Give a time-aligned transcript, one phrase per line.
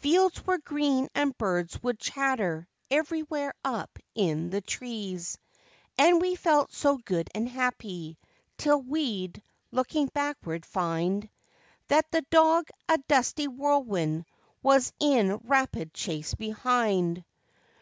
[0.00, 5.36] Fields were green and birds would chatter everywhere up in the trees.
[5.98, 8.16] And we felt so good and happy,
[8.56, 11.28] 'til we*d, looking backward, find
[11.88, 14.24] That the dog, a dusty whirlwind,
[14.62, 17.22] was in rapid chase behind.